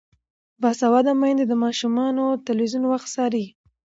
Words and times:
باسواده 0.61 1.13
میندې 1.21 1.45
د 1.47 1.53
ماشومانو 1.63 2.23
د 2.35 2.41
تلویزیون 2.47 2.83
وخت 2.87 3.07
څاري. 3.15 3.45